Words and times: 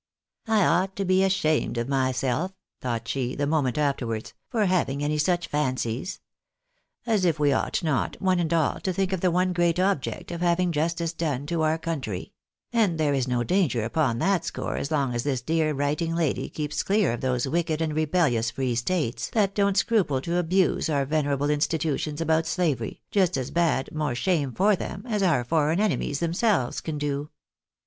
"I 0.47 0.65
ought 0.65 0.95
to 0.95 1.05
be 1.05 1.23
ashamed 1.23 1.77
of 1.77 1.87
myself," 1.87 2.53
thought 2.81 3.07
she, 3.07 3.35
the 3.35 3.45
moment 3.45 3.77
afterwards," 3.77 4.33
for 4.49 4.65
having 4.65 5.03
any 5.03 5.19
such 5.19 5.45
fancies. 5.45 6.19
As 7.05 7.23
if 7.23 7.39
we 7.39 7.53
ought 7.53 7.83
not, 7.83 8.19
one 8.19 8.39
and 8.39 8.51
all, 8.51 8.79
to 8.79 8.91
think 8.93 9.13
of 9.13 9.21
the 9.21 9.29
one 9.29 9.53
great 9.53 9.79
object 9.79 10.31
of 10.31 10.41
having 10.41 10.71
justice 10.71 11.13
done 11.13 11.45
to 11.45 11.61
our 11.61 11.77
country; 11.77 12.33
and 12.73 12.97
there 12.99 13.13
is 13.13 13.27
no 13.27 13.43
danger 13.43 13.83
upon 13.83 14.17
that 14.17 14.43
score 14.43 14.75
as 14.75 14.89
long 14.89 15.13
as 15.13 15.21
this 15.21 15.41
dear 15.43 15.71
writing 15.71 16.15
lady 16.15 16.49
keeps 16.49 16.81
clear 16.81 17.13
of 17.13 17.21
those 17.21 17.47
wicked 17.47 17.79
and 17.79 17.93
rebellious 17.95 18.49
free 18.49 18.73
states 18.73 19.29
that 19.33 19.53
don't 19.53 19.77
scruple 19.77 20.19
to 20.21 20.37
abuse 20.37 20.89
our 20.89 21.05
venerable 21.05 21.51
institutions 21.51 22.19
about 22.19 22.47
slavery, 22.47 23.03
just 23.11 23.37
as 23.37 23.51
bad, 23.51 23.93
more 23.93 24.15
shame 24.15 24.51
for 24.51 24.75
them, 24.75 25.03
as 25.07 25.21
our 25.21 25.43
foreign 25.43 25.79
enemies 25.79 26.19
themselves 26.21 26.81
can 26.81 26.97
do." 26.97 27.29